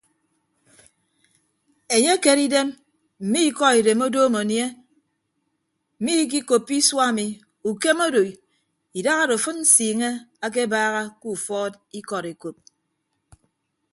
Enye 1.95 2.11
ekere 2.17 2.41
idem 2.47 2.69
mme 3.23 3.39
ikọ 3.49 3.65
idem 3.79 3.99
odoom 4.07 4.33
anie 4.41 4.65
mmikikoppo 5.99 6.73
isua 6.81 7.03
ami 7.11 7.25
ukem 7.69 7.97
odo 8.07 8.21
idahado 8.99 9.33
afịd 9.39 9.57
nsiiñe 9.61 10.09
akebaaha 10.45 11.01
ke 11.19 11.27
ufọọd 11.35 11.73
ikọd 11.99 12.25
ekop. 12.33 12.57